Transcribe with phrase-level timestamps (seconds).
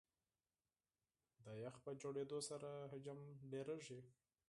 [1.45, 3.19] د یخ په جوړېدو سره حجم
[3.51, 3.99] ډېرېږي.